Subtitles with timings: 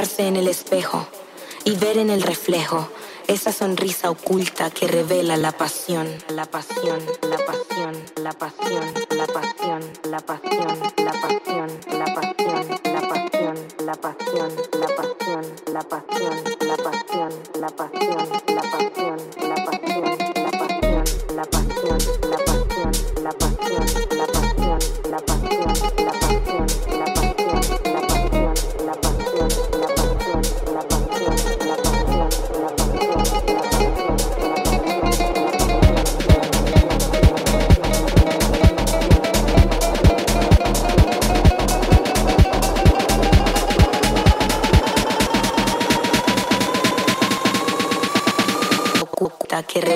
[0.00, 1.06] mirarse en el espejo
[1.62, 2.88] y ver en el reflejo
[3.26, 9.82] esa sonrisa oculta que revela la pasión, la pasión, la pasión, la pasión, la pasión,
[10.04, 15.82] la pasión, la pasión, la pasión, la pasión, la pasión, la pasión, la pasión, la
[15.82, 19.49] pasión, la pasión, la pasión, la pasión.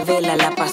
[0.04, 0.63] revela la palabra.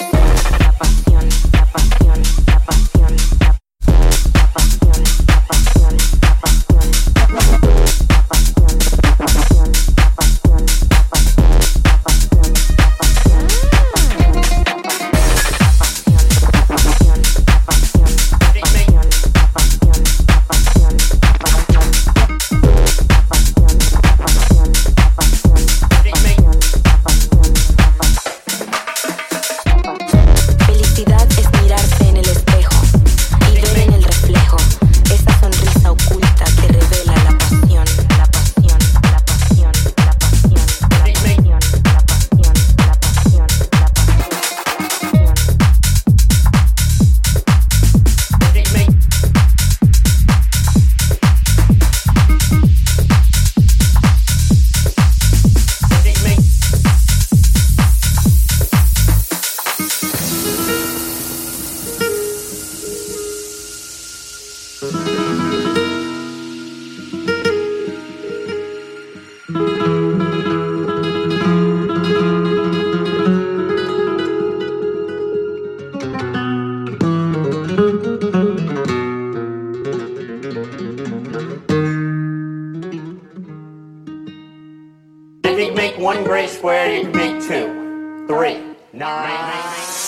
[89.52, 90.01] mind.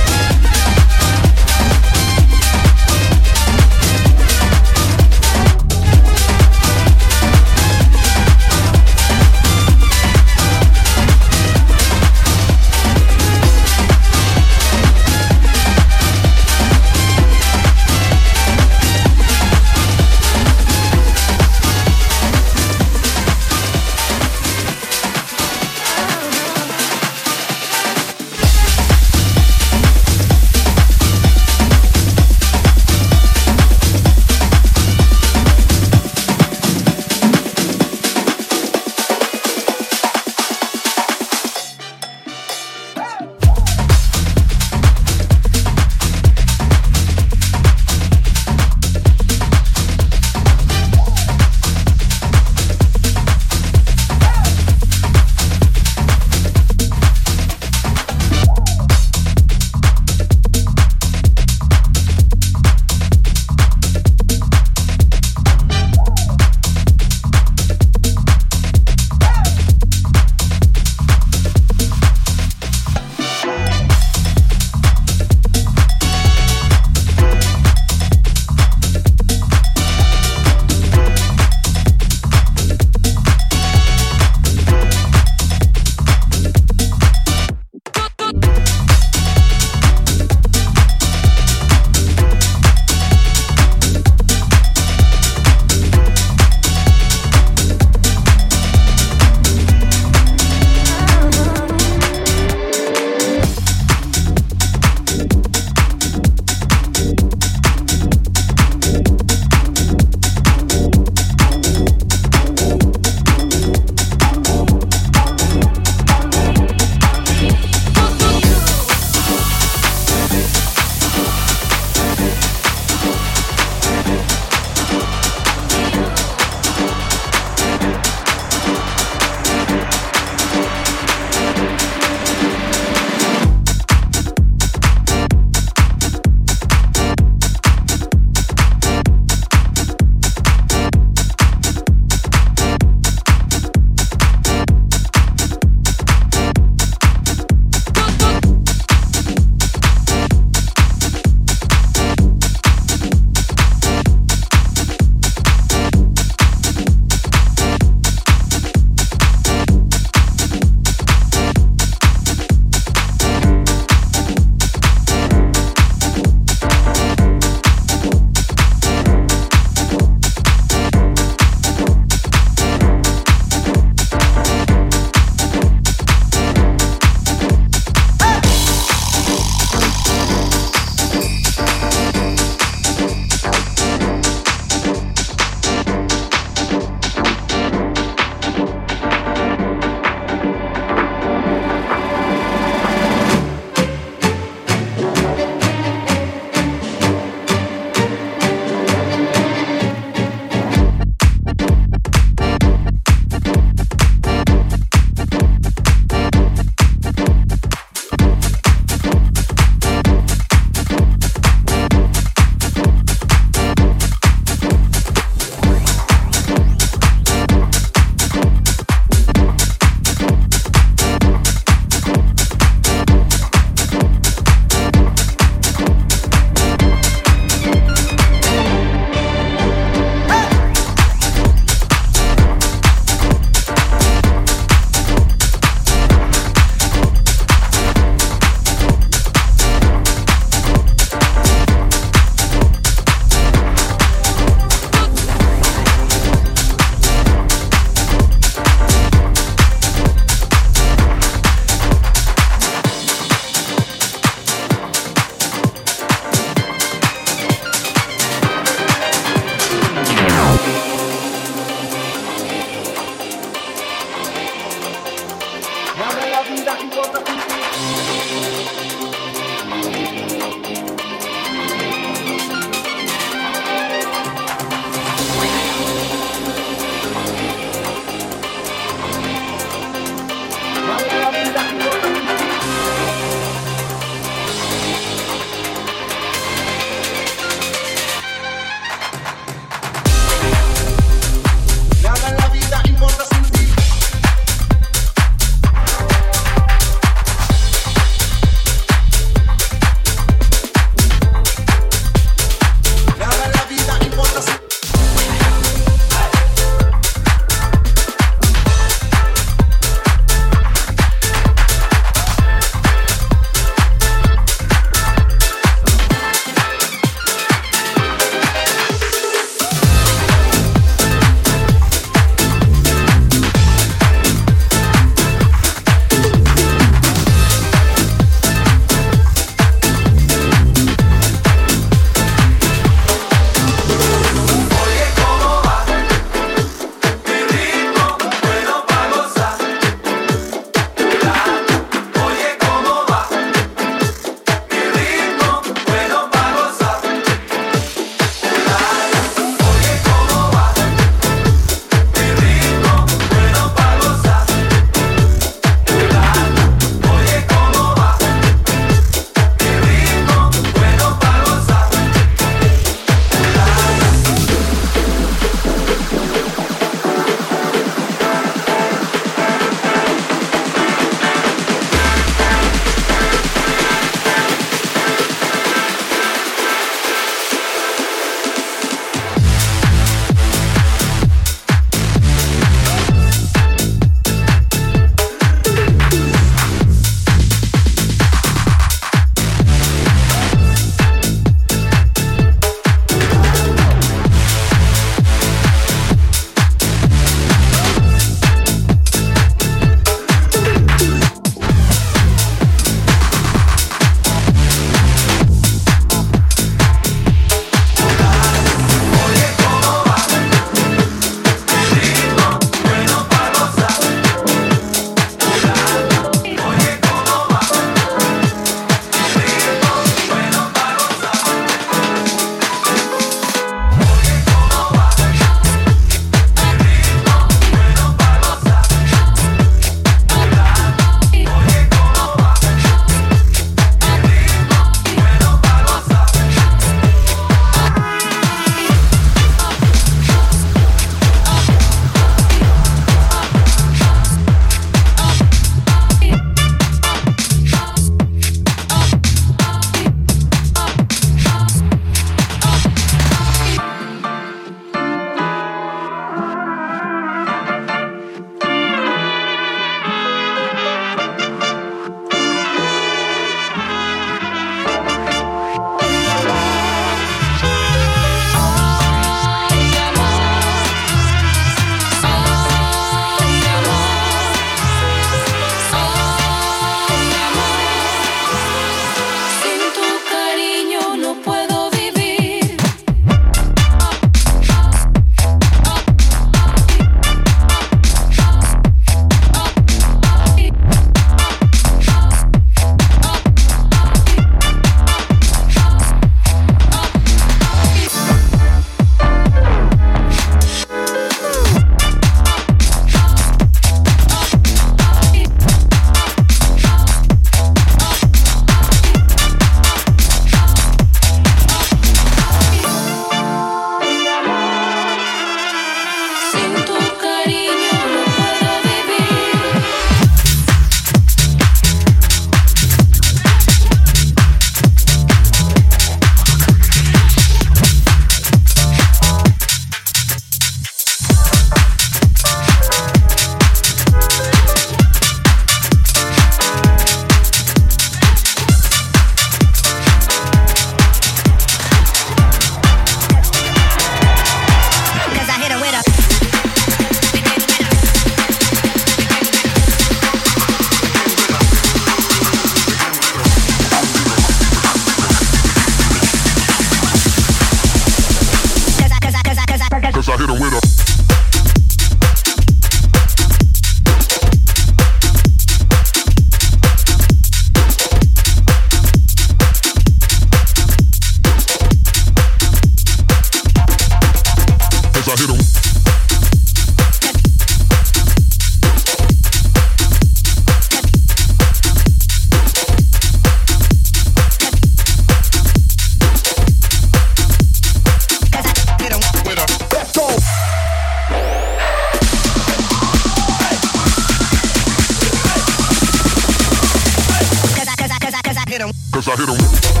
[599.31, 600.00] I hit him.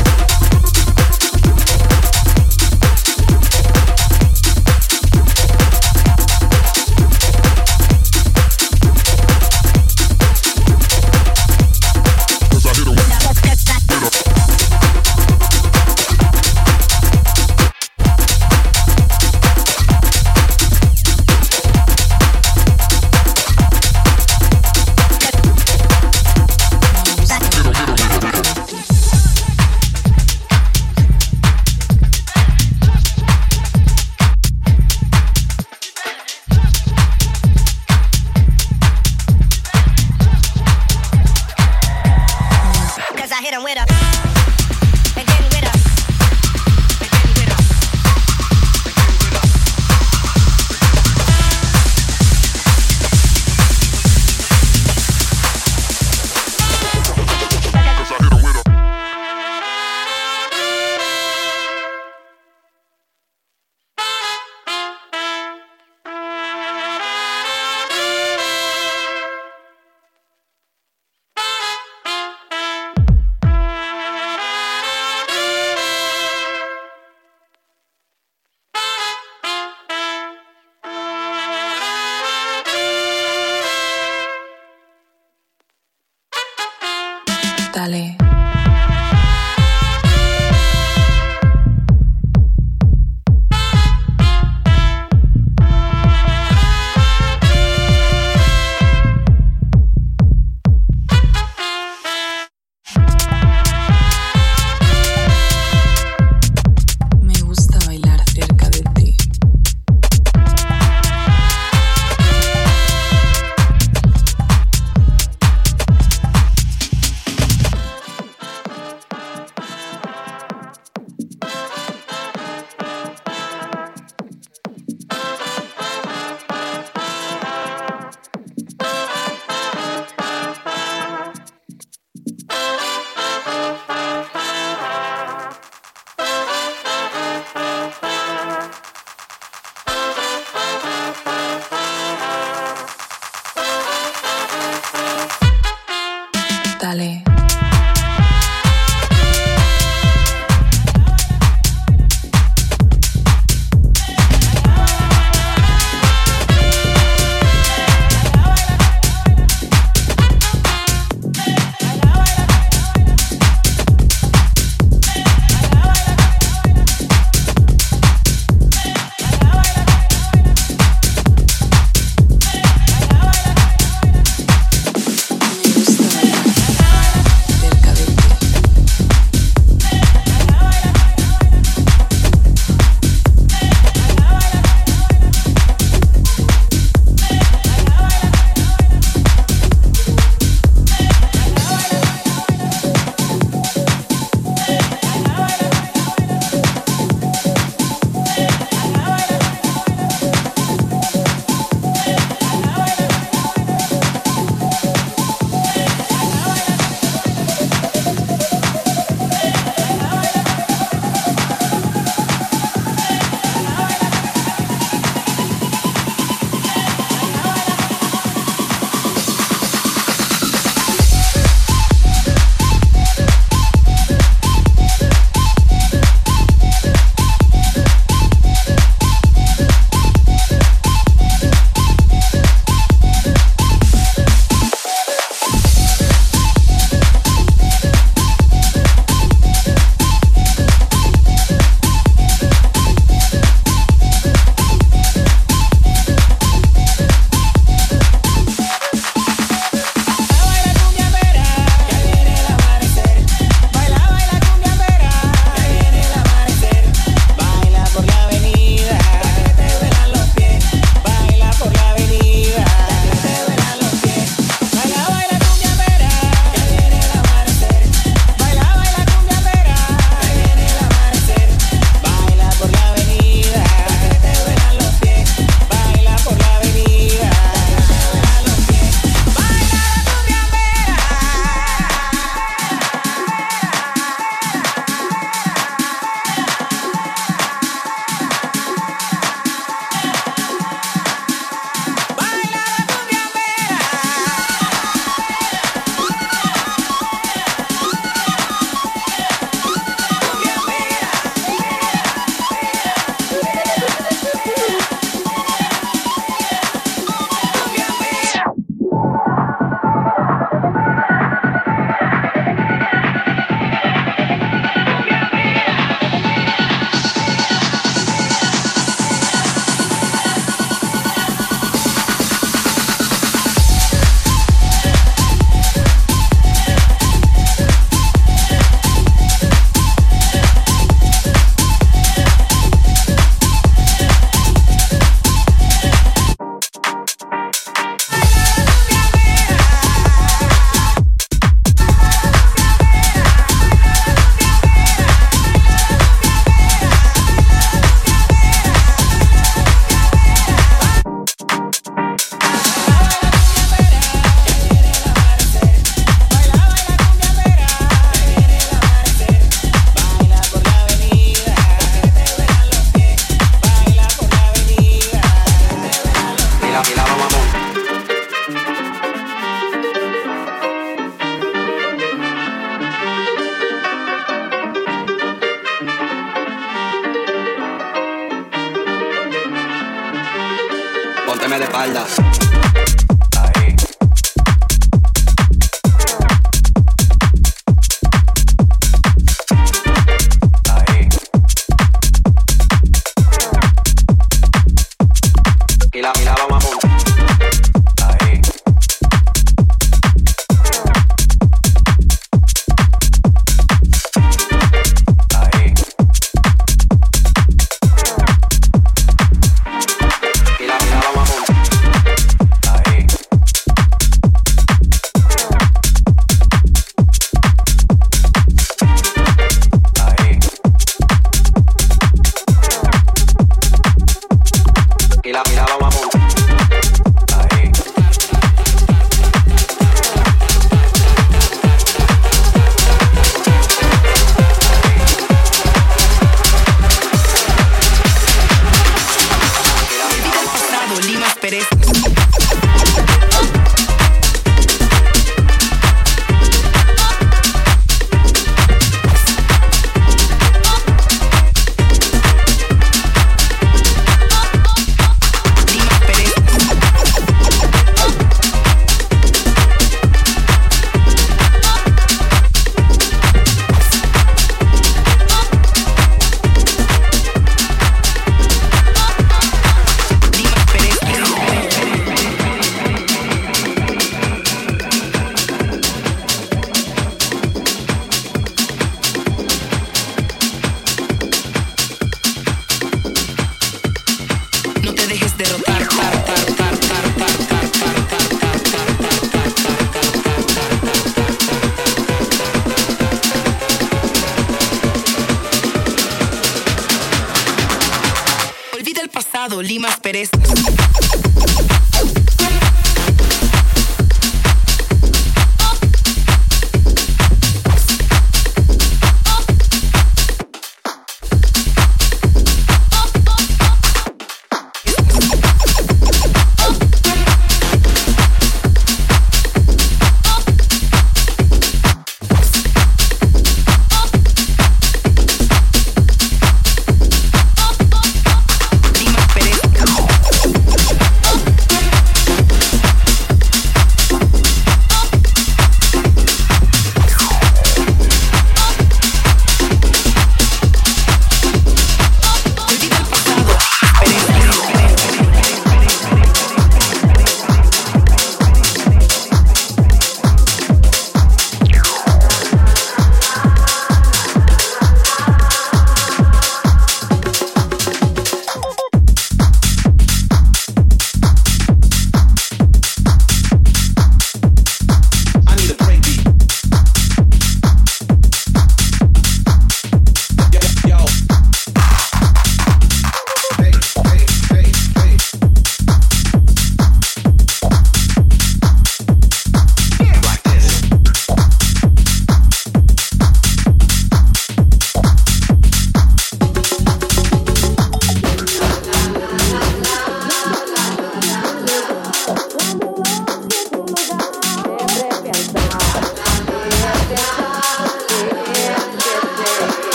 [498.73, 500.29] Olvida el pasado, Limas Pérez.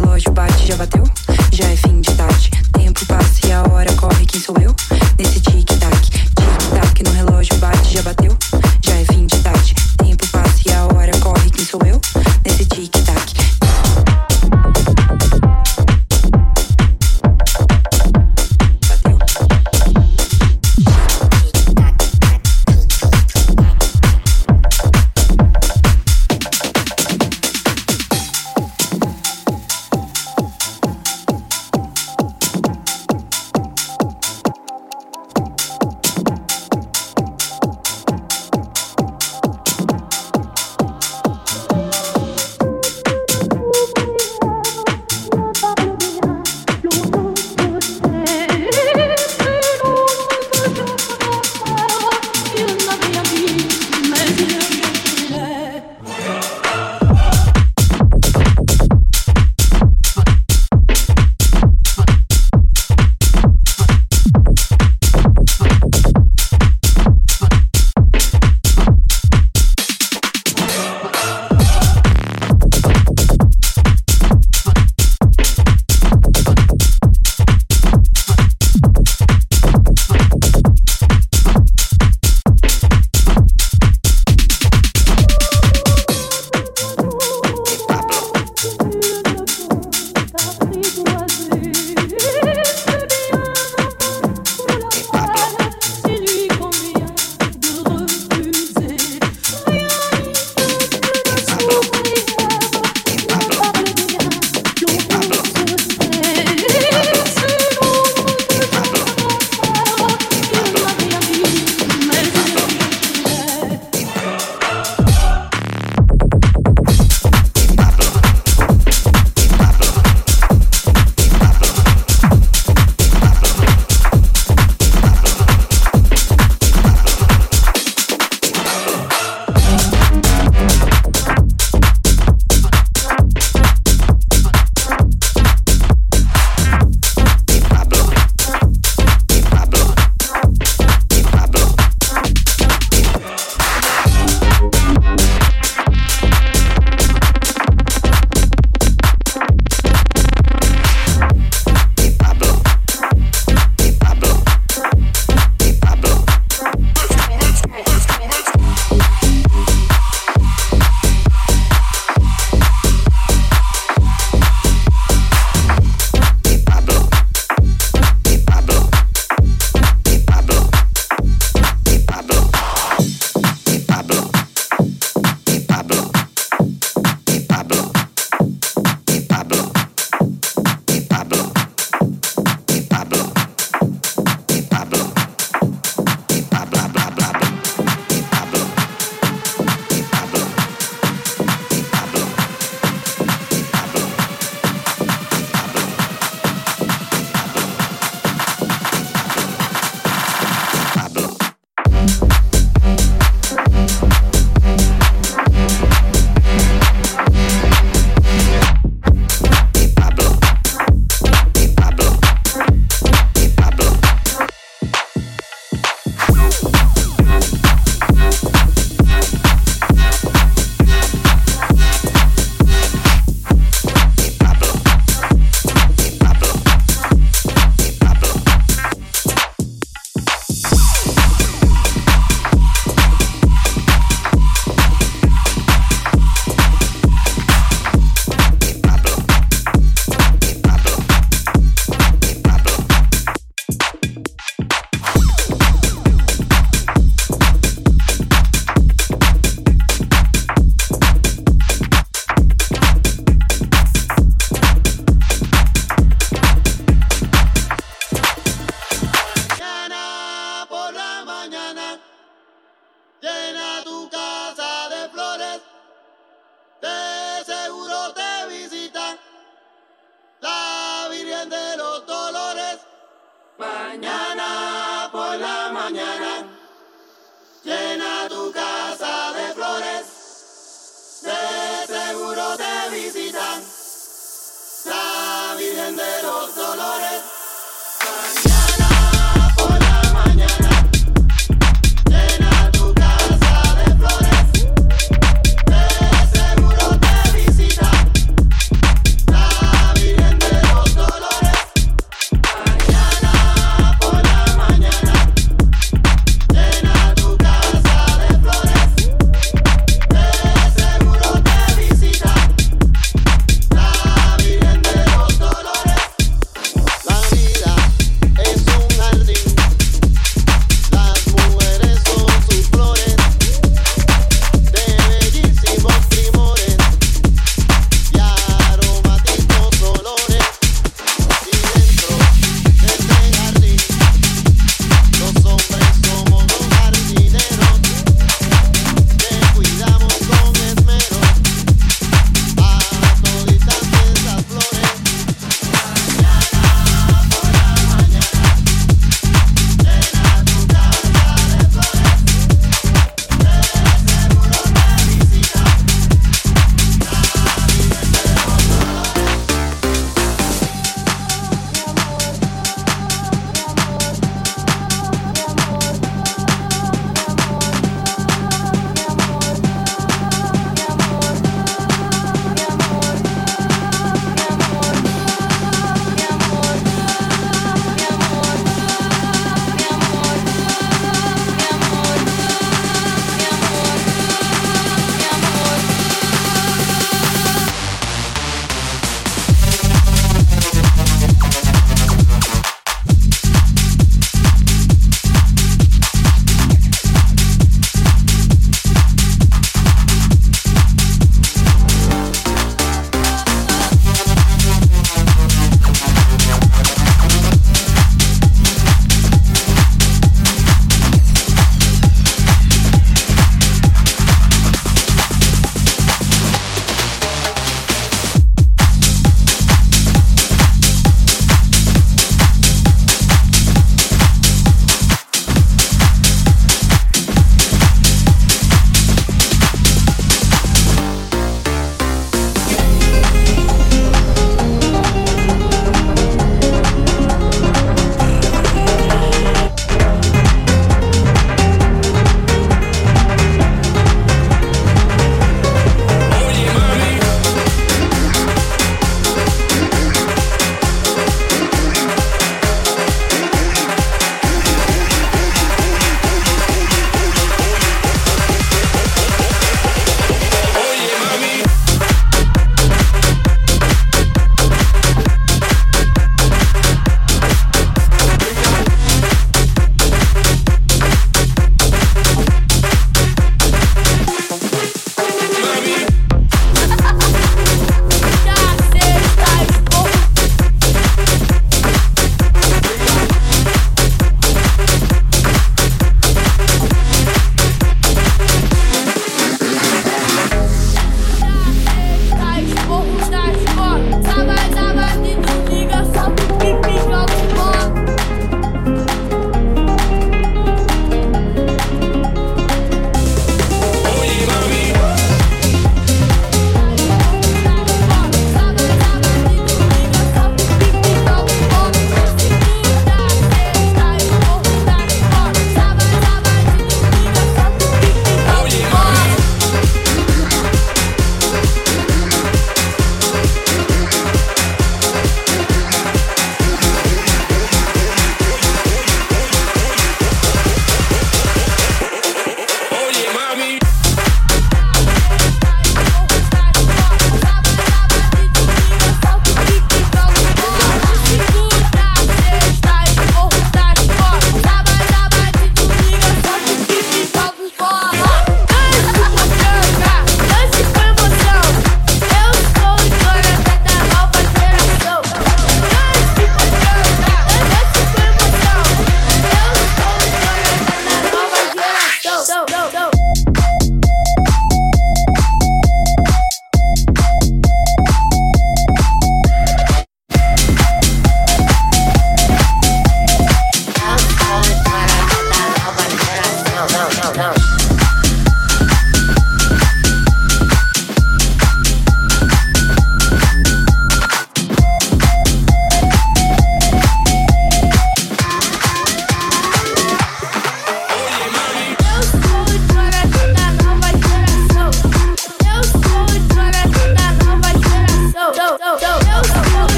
[0.00, 1.04] relógio bate, já bateu?
[1.52, 2.39] Já é fim de tarde.